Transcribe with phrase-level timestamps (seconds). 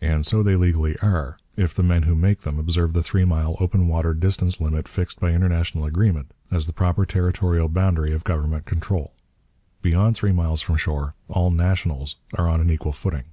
[0.00, 3.54] And so they legally are, if the men who make them observe the three mile
[3.60, 8.64] open water distance limit fixed by international agreement as the proper territorial boundary of government
[8.64, 9.12] control.
[9.82, 13.24] Beyond three miles from shore all 'nationals' are on an equal footing.